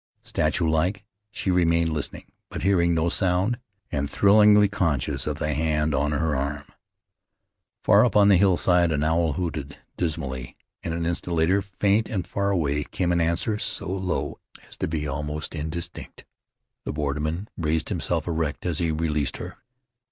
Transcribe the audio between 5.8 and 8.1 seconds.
on her arm. Far